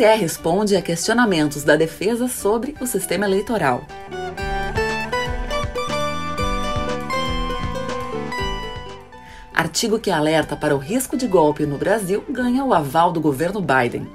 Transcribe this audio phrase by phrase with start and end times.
[0.00, 3.84] TSE responde a questionamentos da defesa sobre o sistema eleitoral.
[9.52, 13.60] Artigo que alerta para o risco de golpe no Brasil ganha o aval do governo
[13.60, 14.08] Biden.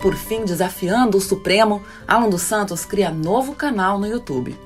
[0.00, 4.58] Por fim, desafiando o Supremo, Alan dos Santos cria novo canal no YouTube.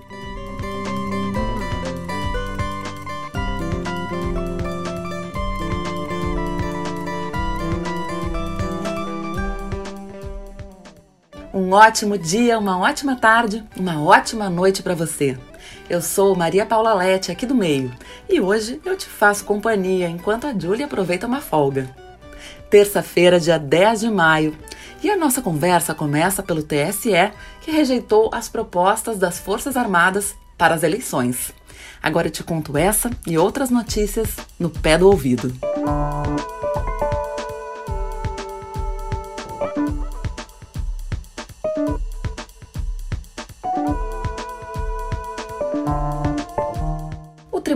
[11.76, 15.36] Ótimo dia, uma ótima tarde, uma ótima noite para você.
[15.90, 17.92] Eu sou Maria Paula Lete, aqui do meio,
[18.30, 21.94] e hoje eu te faço companhia enquanto a Júlia aproveita uma folga.
[22.70, 24.56] Terça-feira, dia 10 de maio,
[25.02, 30.74] e a nossa conversa começa pelo TSE, que rejeitou as propostas das Forças Armadas para
[30.74, 31.52] as eleições.
[32.02, 35.52] Agora eu te conto essa e outras notícias no pé do ouvido.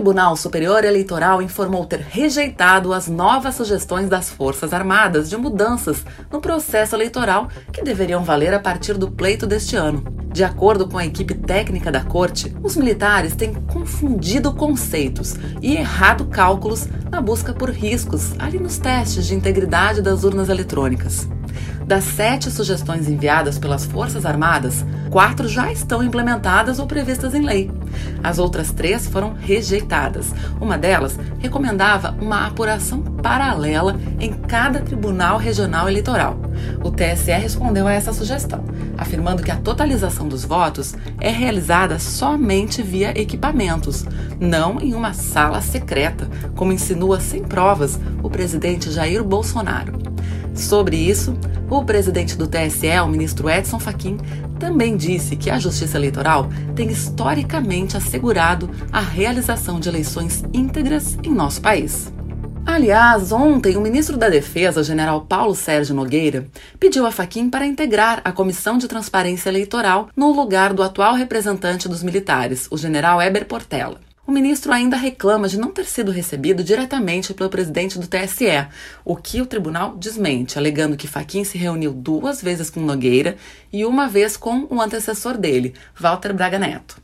[0.01, 6.41] Tribunal Superior Eleitoral informou ter rejeitado as novas sugestões das Forças Armadas de mudanças no
[6.41, 10.03] processo eleitoral que deveriam valer a partir do pleito deste ano.
[10.33, 16.25] De acordo com a equipe técnica da corte, os militares têm confundido conceitos e errado
[16.25, 21.27] cálculos na busca por riscos ali nos testes de integridade das urnas eletrônicas.
[21.85, 27.69] Das sete sugestões enviadas pelas Forças Armadas, quatro já estão implementadas ou previstas em lei.
[28.23, 30.33] As outras três foram rejeitadas.
[30.59, 36.37] Uma delas recomendava uma apuração paralela em cada tribunal regional eleitoral.
[36.81, 38.63] O TSE respondeu a essa sugestão,
[38.97, 44.05] afirmando que a totalização dos votos é realizada somente via equipamentos,
[44.39, 50.00] não em uma sala secreta, como insinua sem provas o presidente Jair Bolsonaro.
[50.53, 51.37] Sobre isso,
[51.69, 54.17] o presidente do TSE, o ministro Edson Fachin,
[54.59, 61.33] também disse que a Justiça Eleitoral tem historicamente assegurado a realização de eleições íntegras em
[61.33, 62.11] nosso país.
[62.63, 66.47] Aliás, ontem o ministro da Defesa, general Paulo Sérgio Nogueira,
[66.79, 71.89] pediu a Faquim para integrar a Comissão de Transparência Eleitoral no lugar do atual representante
[71.89, 73.99] dos militares, o general Eber Portela.
[74.31, 78.65] O ministro ainda reclama de não ter sido recebido diretamente pelo presidente do TSE,
[79.03, 83.35] o que o tribunal desmente, alegando que Faquim se reuniu duas vezes com Nogueira
[83.73, 86.95] e uma vez com o antecessor dele, Walter Braga Neto.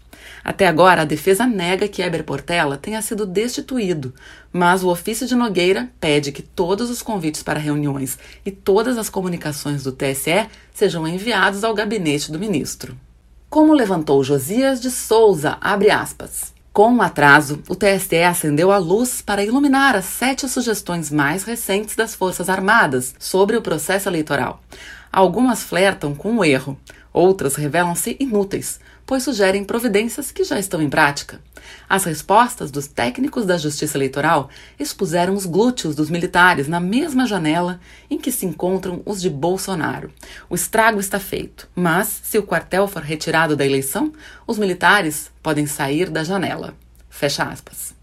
[0.42, 4.14] Até agora, a defesa nega que Eber Portela tenha sido destituído,
[4.54, 9.10] mas o ofício de Nogueira pede que todos os convites para reuniões e todas as
[9.10, 12.98] comunicações do TSE sejam enviados ao gabinete do ministro.
[13.50, 16.56] Como levantou Josias de Souza, abre aspas.
[16.78, 21.96] Com um atraso, o TSE acendeu a luz para iluminar as sete sugestões mais recentes
[21.96, 24.62] das Forças Armadas sobre o processo eleitoral.
[25.12, 26.78] Algumas flertam com o erro,
[27.12, 31.42] outras revelam-se inúteis, pois sugerem providências que já estão em prática.
[31.90, 37.80] As respostas dos técnicos da Justiça Eleitoral expuseram os glúteos dos militares na mesma janela
[38.10, 40.12] em que se encontram os de Bolsonaro.
[40.50, 44.12] O estrago está feito, mas se o quartel for retirado da eleição,
[44.46, 46.76] os militares podem sair da janela.
[47.10, 47.97] Fecha aspas.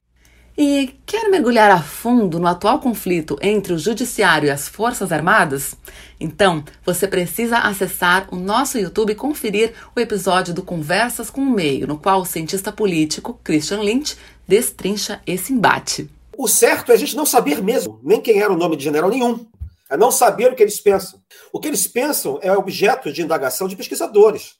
[0.56, 5.74] E quer mergulhar a fundo no atual conflito entre o Judiciário e as Forças Armadas?
[6.20, 11.50] Então, você precisa acessar o nosso YouTube e conferir o episódio do Conversas com o
[11.50, 14.16] Meio, no qual o cientista político Christian Lynch
[14.46, 16.08] destrincha esse embate.
[16.38, 19.10] O certo é a gente não saber mesmo nem quem era o nome de general
[19.10, 19.44] nenhum.
[19.90, 21.20] É não saber o que eles pensam.
[21.52, 24.54] O que eles pensam é objeto de indagação de pesquisadores,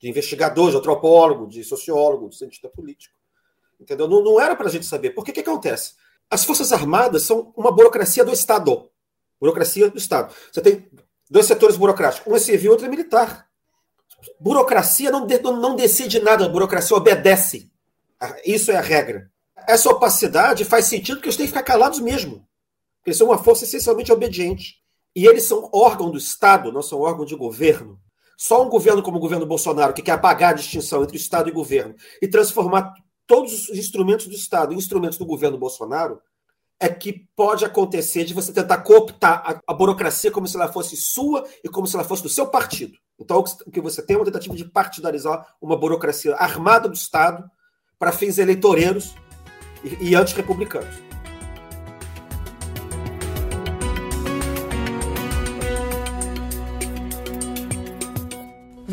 [0.00, 3.15] de investigadores, de antropólogo, de sociólogo, de cientista político.
[3.80, 4.08] Entendeu?
[4.08, 5.10] Não, não era para a gente saber.
[5.10, 5.94] Por que que acontece?
[6.30, 8.90] As Forças Armadas são uma burocracia do Estado.
[9.40, 10.34] Burocracia do Estado.
[10.50, 10.88] Você tem
[11.30, 12.30] dois setores burocráticos.
[12.30, 13.46] Um é civil, outro é militar.
[14.40, 17.70] Burocracia não, de, não decide nada, burocracia obedece.
[18.44, 19.30] Isso é a regra.
[19.68, 22.46] Essa opacidade faz sentido porque eles têm que ficar calados mesmo.
[23.04, 24.76] Eles são uma força essencialmente obediente.
[25.14, 27.98] E eles são órgão do Estado, não são órgão de governo.
[28.36, 31.52] Só um governo como o governo Bolsonaro, que quer apagar a distinção entre Estado e
[31.52, 32.92] governo e transformar
[33.26, 36.20] todos os instrumentos do Estado e instrumentos do governo Bolsonaro,
[36.78, 40.96] é que pode acontecer de você tentar cooptar a, a, burocracia como se ela fosse
[40.96, 42.98] sua e como se ela fosse do seu partido.
[43.18, 47.50] Então, o que você tem é uma tentativa de partidarizar uma burocracia armada do Estado
[47.98, 49.14] para fins eleitoreiros
[49.82, 51.05] e, e antirrepublicanos.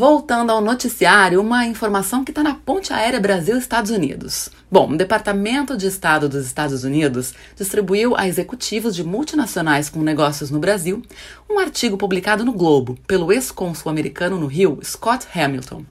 [0.06, 4.50] Voltando ao noticiário, uma informação que está na ponte aérea Brasil-Estados Unidos.
[4.70, 10.52] Bom, o Departamento de Estado dos Estados Unidos distribuiu a executivos de multinacionais com negócios
[10.52, 11.02] no Brasil
[11.50, 15.86] um artigo publicado no Globo pelo ex-cônsul americano no Rio, Scott Hamilton.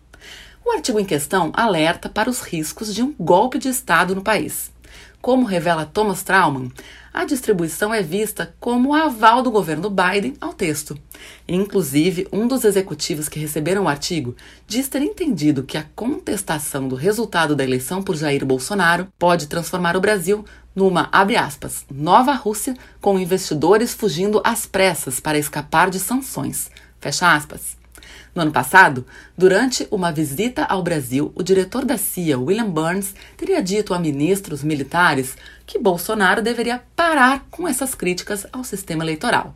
[0.62, 4.70] O artigo em questão alerta para os riscos de um golpe de Estado no país.
[5.22, 6.68] Como revela Thomas Trauman,
[7.14, 10.98] a distribuição é vista como aval do governo Biden ao texto.
[11.46, 14.34] Inclusive, um dos executivos que receberam o artigo
[14.66, 19.96] diz ter entendido que a contestação do resultado da eleição por Jair Bolsonaro pode transformar
[19.96, 26.00] o Brasil numa, abre aspas, nova Rússia com investidores fugindo às pressas para escapar de
[26.00, 26.68] sanções.
[26.98, 27.81] Fecha aspas.
[28.34, 29.06] No ano passado,
[29.36, 34.62] durante uma visita ao Brasil, o diretor da CIA, William Burns, teria dito a ministros
[34.62, 35.36] militares
[35.66, 39.54] que Bolsonaro deveria parar com essas críticas ao sistema eleitoral.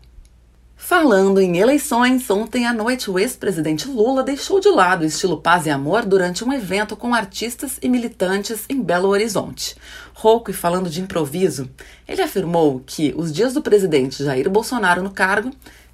[0.76, 5.64] Falando em eleições, ontem à noite o ex-presidente Lula deixou de lado o estilo paz
[5.66, 9.74] e amor durante um evento com artistas e militantes em Belo Horizonte.
[10.12, 11.68] Rouco e falando de improviso,
[12.06, 15.50] ele afirmou que os dias do presidente Jair Bolsonaro no cargo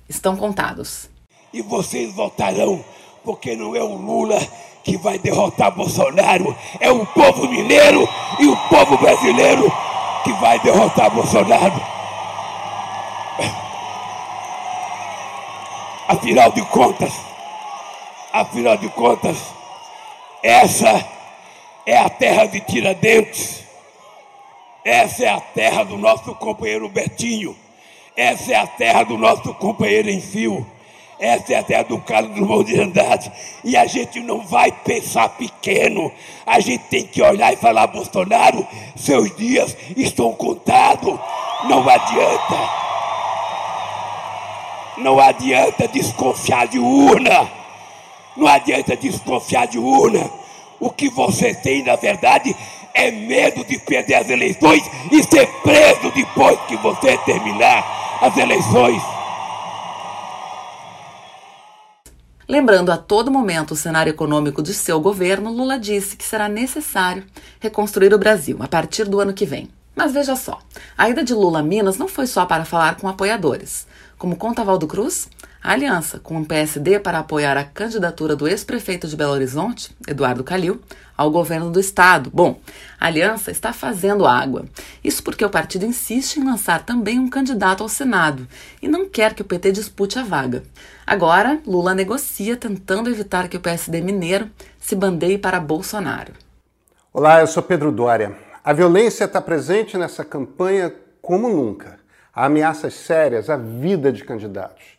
[0.09, 1.12] estão contados
[1.53, 2.85] e vocês votarão,
[3.25, 4.41] porque não é o Lula
[4.83, 8.09] que vai derrotar Bolsonaro, é o povo mineiro
[8.41, 9.73] e o povo brasileiro
[10.25, 11.81] que vai derrotar Bolsonaro.
[16.09, 17.13] Afinal de contas,
[18.33, 19.39] afinal de contas,
[20.43, 21.05] essa
[21.87, 23.63] é a terra de Tiradentes,
[24.85, 27.57] essa é a terra do nosso companheiro Betinho,
[28.17, 30.67] essa é a terra do nosso companheiro Enfio.
[31.23, 33.31] Essa é a terra do Carlos Drummond de Andrade.
[33.63, 36.11] E a gente não vai pensar pequeno.
[36.45, 38.67] A gente tem que olhar e falar, Bolsonaro,
[38.97, 41.17] seus dias estão contados.
[41.69, 42.71] Não adianta.
[44.99, 47.49] Não adianta desconfiar de urna.
[48.37, 50.29] Não adianta desconfiar de urna.
[50.81, 52.53] O que você tem, na verdade,
[52.93, 54.83] é medo de perder as eleições
[55.13, 59.12] e ser preso depois que você terminar as eleições.
[62.49, 67.25] Lembrando a todo momento o cenário econômico de seu governo, Lula disse que será necessário
[67.61, 69.71] reconstruir o Brasil a partir do ano que vem.
[69.95, 70.59] Mas veja só,
[70.99, 73.87] a ida de Lula a Minas não foi só para falar com apoiadores.
[74.19, 75.29] Como conta Valdo Cruz,
[75.63, 80.43] a aliança com o PSD para apoiar a candidatura do ex-prefeito de Belo Horizonte, Eduardo
[80.43, 80.81] Calil,
[81.17, 82.31] ao governo do estado.
[82.35, 82.59] Bom,
[82.99, 84.65] a aliança está fazendo água.
[85.05, 88.49] Isso porque o partido insiste em lançar também um candidato ao Senado
[88.83, 90.65] e não quer que o PT dispute a vaga.
[91.07, 94.51] Agora, Lula negocia tentando evitar que o PSD mineiro
[94.81, 96.33] se bandeie para Bolsonaro.
[97.13, 98.37] Olá, eu sou Pedro Dória.
[98.65, 102.01] A violência está presente nessa campanha como nunca.
[102.35, 104.92] Há ameaças sérias à vida de candidatos.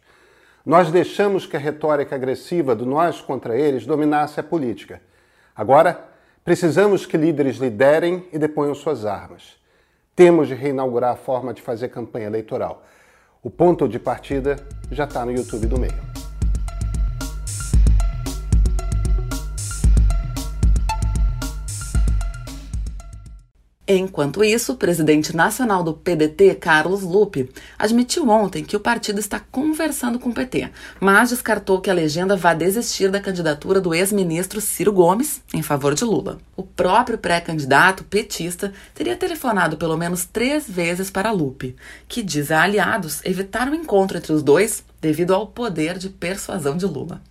[0.65, 5.01] Nós deixamos que a retórica agressiva do nós contra eles dominasse a política.
[5.53, 6.05] Agora,
[6.43, 9.57] precisamos que líderes liderem e deponham suas armas.
[10.15, 12.85] Temos de reinaugurar a forma de fazer campanha eleitoral.
[13.41, 14.55] O ponto de partida
[14.89, 16.22] já está no YouTube do meio.
[23.85, 29.41] Enquanto isso, o presidente nacional do PDT, Carlos Lupe, admitiu ontem que o partido está
[29.41, 30.71] conversando com o PT,
[31.01, 35.95] mas descartou que a legenda vá desistir da candidatura do ex-ministro Ciro Gomes em favor
[35.95, 36.37] de Lula.
[36.55, 41.75] O próprio pré-candidato petista teria telefonado pelo menos três vezes para Lupe,
[42.07, 46.77] que diz a aliados evitar o encontro entre os dois devido ao poder de persuasão
[46.77, 47.21] de Lula.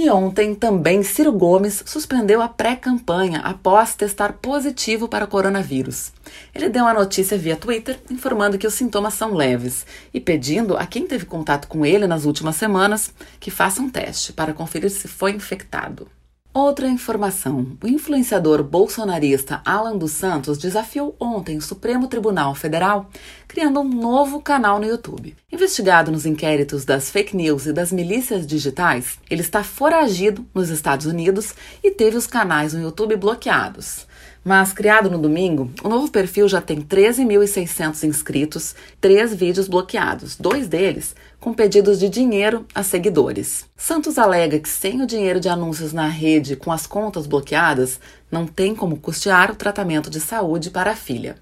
[0.00, 6.12] E ontem também Ciro Gomes suspendeu a pré-campanha após testar positivo para coronavírus.
[6.54, 10.86] Ele deu a notícia via Twitter informando que os sintomas são leves e pedindo a
[10.86, 15.08] quem teve contato com ele nas últimas semanas que faça um teste para conferir se
[15.08, 16.08] foi infectado.
[16.60, 23.08] Outra informação: o influenciador bolsonarista Alan dos Santos desafiou ontem o Supremo Tribunal Federal,
[23.46, 25.36] criando um novo canal no YouTube.
[25.52, 31.06] Investigado nos inquéritos das fake news e das milícias digitais, ele está foragido nos Estados
[31.06, 34.08] Unidos e teve os canais no YouTube bloqueados.
[34.44, 40.68] Mas, criado no domingo, o novo perfil já tem 13.600 inscritos, três vídeos bloqueados, dois
[40.68, 43.66] deles com pedidos de dinheiro a seguidores.
[43.76, 48.46] Santos alega que sem o dinheiro de anúncios na rede com as contas bloqueadas, não
[48.46, 51.36] tem como custear o tratamento de saúde para a filha.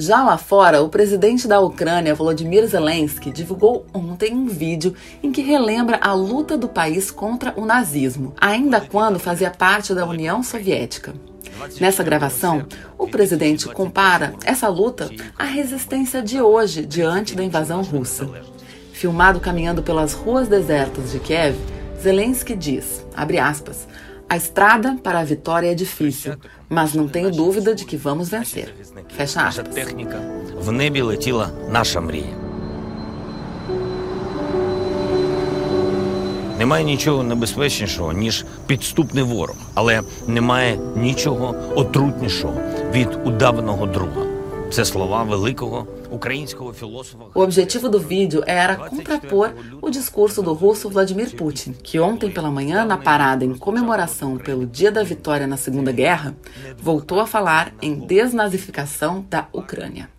[0.00, 5.42] Já lá fora, o presidente da Ucrânia, Volodymyr Zelensky, divulgou ontem um vídeo em que
[5.42, 11.14] relembra a luta do país contra o nazismo, ainda quando fazia parte da União Soviética.
[11.80, 18.28] Nessa gravação, o presidente compara essa luta à resistência de hoje diante da invasão russa.
[18.92, 21.56] Filmado caminhando pelas ruas desertas de Kiev,
[22.02, 23.06] Zelensky diz,
[23.40, 23.86] aspas,
[24.28, 26.36] a estrada para a vitória é difícil,
[26.68, 28.74] mas não tenho dúvida de que vamos vencer.
[29.08, 29.74] Fecha aspas.
[36.59, 42.53] Немає нічого небезпечнішого, ніж підступний ворог, але немає нічого отрутнішого
[42.93, 44.25] від удаваного друга.
[44.71, 47.23] Це слова великого українського філософа.
[47.33, 49.49] O objetivo do vídeo era contrapor
[49.81, 54.65] o discurso do russo Vladimir Putin, que ontem pela manhã, na parada em comemoração pelo
[54.65, 56.33] Dia da Vitória na Segunda Guerra,
[56.77, 60.09] voltou a falar em desnazificação da Ucrânia.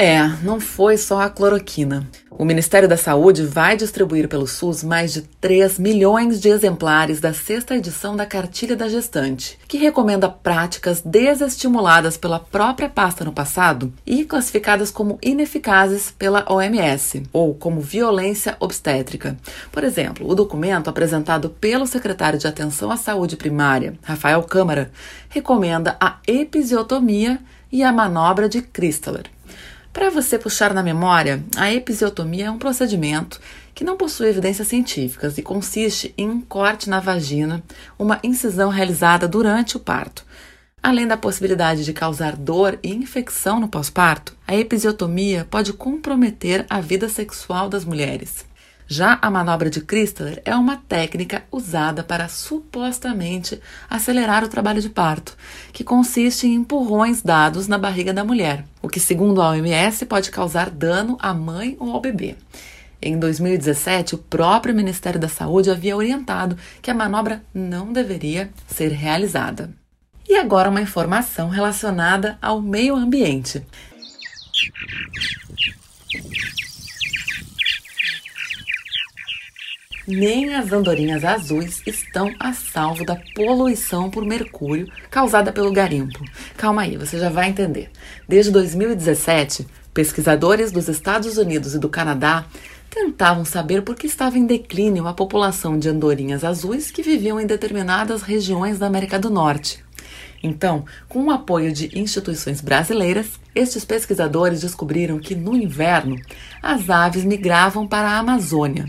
[0.00, 2.06] É, não foi só a cloroquina.
[2.30, 7.34] O Ministério da Saúde vai distribuir pelo SUS mais de 3 milhões de exemplares da
[7.34, 13.92] sexta edição da Cartilha da Gestante, que recomenda práticas desestimuladas pela própria pasta no passado
[14.06, 19.36] e classificadas como ineficazes pela OMS, ou como violência obstétrica.
[19.72, 24.92] Por exemplo, o documento apresentado pelo secretário de Atenção à Saúde Primária, Rafael Câmara,
[25.28, 27.40] recomenda a episiotomia
[27.72, 29.24] e a manobra de Christeler.
[29.98, 33.40] Para você puxar na memória, a episiotomia é um procedimento
[33.74, 37.64] que não possui evidências científicas e consiste em um corte na vagina,
[37.98, 40.24] uma incisão realizada durante o parto.
[40.80, 46.80] Além da possibilidade de causar dor e infecção no pós-parto, a episiotomia pode comprometer a
[46.80, 48.46] vida sexual das mulheres.
[48.90, 54.88] Já a manobra de Christeler é uma técnica usada para supostamente acelerar o trabalho de
[54.88, 55.36] parto,
[55.74, 60.30] que consiste em empurrões dados na barriga da mulher, o que, segundo a OMS, pode
[60.30, 62.34] causar dano à mãe ou ao bebê.
[63.00, 68.88] Em 2017, o próprio Ministério da Saúde havia orientado que a manobra não deveria ser
[68.88, 69.70] realizada.
[70.26, 73.62] E agora uma informação relacionada ao meio ambiente.
[80.08, 86.24] Nem as andorinhas azuis estão a salvo da poluição por mercúrio causada pelo garimpo.
[86.56, 87.90] Calma aí, você já vai entender.
[88.26, 92.46] Desde 2017, pesquisadores dos Estados Unidos e do Canadá
[92.88, 97.46] tentavam saber por que estava em declínio a população de andorinhas azuis que viviam em
[97.46, 99.84] determinadas regiões da América do Norte.
[100.42, 106.16] Então, com o apoio de instituições brasileiras, estes pesquisadores descobriram que no inverno
[106.62, 108.86] as aves migravam para a Amazônia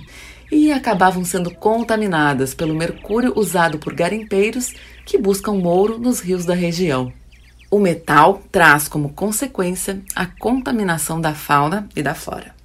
[0.51, 4.73] e acabavam sendo contaminadas pelo mercúrio usado por garimpeiros
[5.05, 7.11] que buscam ouro nos rios da região.
[7.71, 12.58] O metal traz como consequência a contaminação da fauna e da flora.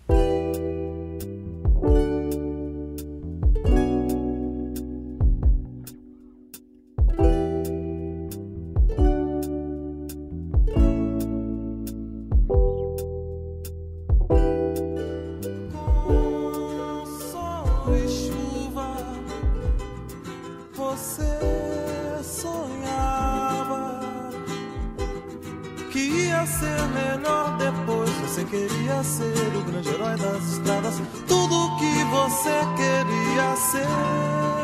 [27.05, 28.11] melhor depois.
[28.23, 30.95] Você queria ser o grande herói das estradas,
[31.27, 34.64] tudo que você queria ser.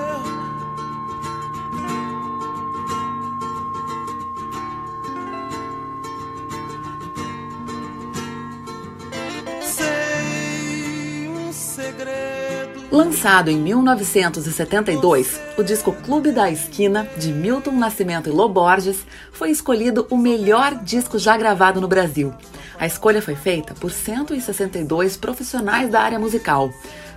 [12.91, 20.09] Lançado em 1972, o disco Clube da Esquina, de Milton Nascimento e Loborges, foi escolhido
[20.11, 22.35] o melhor disco já gravado no Brasil.
[22.77, 26.69] A escolha foi feita por 162 profissionais da área musical,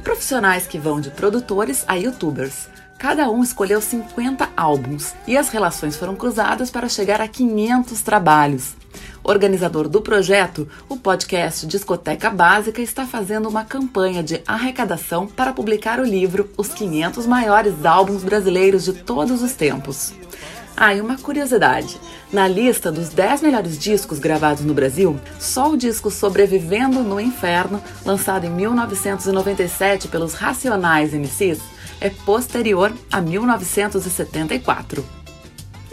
[0.03, 2.70] profissionais que vão de produtores a youtubers.
[3.00, 8.75] Cada um escolheu 50 álbuns e as relações foram cruzadas para chegar a 500 trabalhos.
[9.23, 16.00] Organizador do projeto, o podcast Discoteca Básica está fazendo uma campanha de arrecadação para publicar
[16.00, 20.13] o livro Os 500 Maiores Álbuns Brasileiros de Todos os Tempos.
[20.75, 22.00] Ah, e uma curiosidade:
[22.31, 27.81] na lista dos 10 melhores discos gravados no Brasil, só o disco Sobrevivendo no Inferno,
[28.05, 31.59] lançado em 1997 pelos Racionais MCs,
[32.01, 35.23] é posterior a 1974.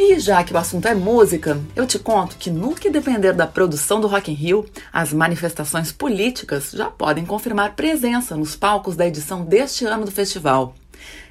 [0.02, 3.47] E já que o assunto é música, eu te conto que no que depender da
[3.47, 9.07] produção do Rock in Rio, as manifestações políticas já podem confirmar presença nos palcos da
[9.07, 10.75] edição deste ano do festival.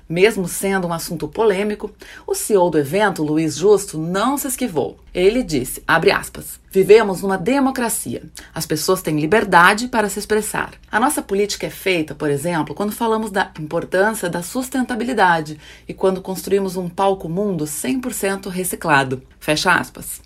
[0.09, 1.91] Mesmo sendo um assunto polêmico,
[2.25, 4.97] o CEO do evento, Luiz Justo, não se esquivou.
[5.13, 8.23] Ele disse, aspas, vivemos numa democracia.
[8.51, 10.71] As pessoas têm liberdade para se expressar.
[10.91, 16.23] A nossa política é feita, por exemplo, quando falamos da importância da sustentabilidade e quando
[16.23, 19.21] construímos um palco mundo 100% reciclado.
[19.39, 20.23] Fecha aspas.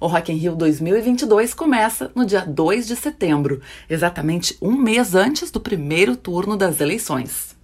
[0.00, 3.60] O Rock in Rio 2022 começa no dia 2 de setembro,
[3.90, 7.54] exatamente um mês antes do primeiro turno das eleições.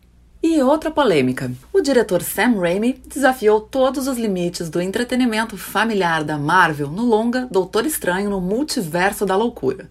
[0.42, 1.52] E outra polêmica.
[1.72, 7.46] O diretor Sam Raimi desafiou todos os limites do entretenimento familiar da Marvel no longa
[7.50, 9.90] Doutor Estranho no Multiverso da Loucura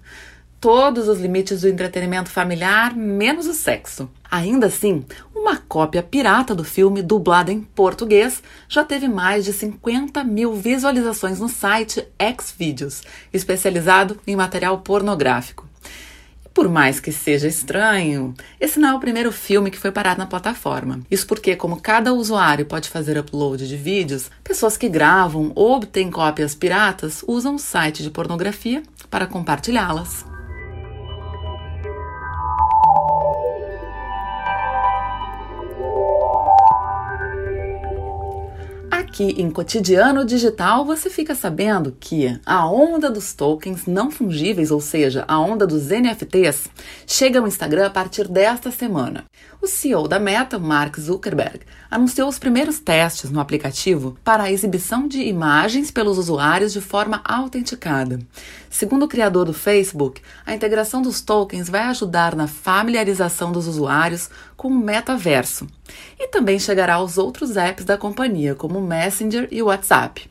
[0.60, 4.10] todos os limites do entretenimento familiar, menos o sexo.
[4.29, 10.24] Ainda assim, uma cópia pirata do filme, dublada em português, já teve mais de 50
[10.24, 12.06] mil visualizações no site
[12.39, 13.03] Xvideos,
[13.34, 15.69] especializado em material pornográfico.
[16.60, 20.25] Por mais que seja estranho, esse não é o primeiro filme que foi parado na
[20.25, 21.00] plataforma.
[21.10, 26.12] Isso porque, como cada usuário pode fazer upload de vídeos, pessoas que gravam ou obtêm
[26.12, 30.25] cópias piratas usam o site de pornografia para compartilhá-las.
[39.22, 45.26] Em Cotidiano Digital você fica sabendo que a onda dos tokens não fungíveis, ou seja,
[45.28, 46.70] a onda dos NFTs,
[47.06, 49.26] chega ao Instagram a partir desta semana.
[49.62, 51.60] O CEO da Meta, Mark Zuckerberg,
[51.92, 57.20] anunciou os primeiros testes no aplicativo para a exibição de imagens pelos usuários de forma
[57.25, 58.20] autenticada.
[58.70, 64.30] Segundo o criador do Facebook, a integração dos tokens vai ajudar na familiarização dos usuários
[64.56, 65.68] com o metaverso
[66.18, 70.30] e também chegará aos outros apps da companhia, como Messenger e WhatsApp.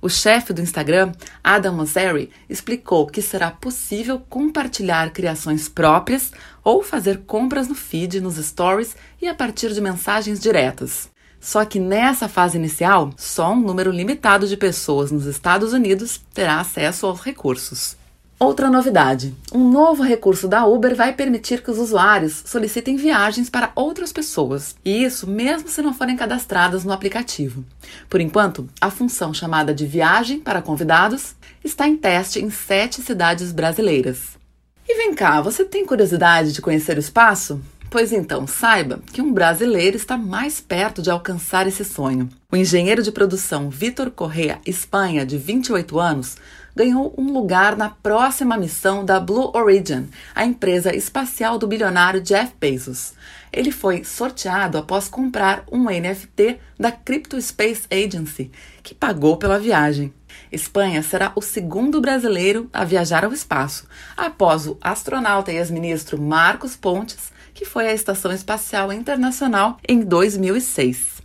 [0.00, 1.12] O chefe do Instagram,
[1.42, 6.30] Adam Mosseri, explicou que será possível compartilhar criações próprias
[6.62, 11.10] ou fazer compras no feed, nos stories e a partir de mensagens diretas.
[11.40, 16.60] Só que nessa fase inicial, só um número limitado de pessoas nos Estados Unidos terá
[16.60, 17.96] acesso aos recursos.
[18.40, 23.72] Outra novidade: um novo recurso da Uber vai permitir que os usuários solicitem viagens para
[23.74, 27.64] outras pessoas, e isso mesmo se não forem cadastradas no aplicativo.
[28.08, 33.50] Por enquanto, a função chamada de viagem para convidados está em teste em sete cidades
[33.50, 34.38] brasileiras.
[34.88, 37.60] E vem cá, você tem curiosidade de conhecer o espaço?
[37.90, 42.28] Pois então, saiba que um brasileiro está mais perto de alcançar esse sonho.
[42.52, 46.36] O engenheiro de produção Vitor Correa Espanha, de 28 anos,
[46.78, 52.52] ganhou um lugar na próxima missão da Blue Origin, a empresa espacial do bilionário Jeff
[52.60, 53.14] Bezos.
[53.52, 60.14] Ele foi sorteado após comprar um NFT da Crypto Space Agency, que pagou pela viagem.
[60.52, 66.76] Espanha será o segundo brasileiro a viajar ao espaço, após o astronauta e ex-ministro Marcos
[66.76, 71.17] Pontes, que foi à Estação Espacial Internacional em 2006.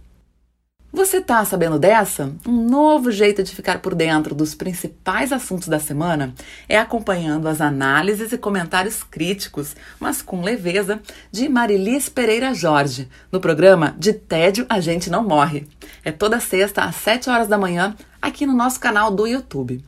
[0.95, 2.31] Você tá sabendo dessa?
[2.47, 6.35] Um novo jeito de ficar por dentro dos principais assuntos da semana
[6.69, 11.01] é acompanhando as análises e comentários críticos, mas com leveza,
[11.31, 15.67] de Marilis Pereira Jorge, no programa De Tédio a Gente Não Morre.
[16.05, 19.83] É toda sexta às 7 horas da manhã, aqui no nosso canal do YouTube.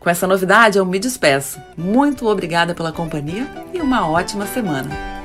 [0.00, 1.60] Com essa novidade, eu me despeço.
[1.76, 5.17] Muito obrigada pela companhia e uma ótima semana.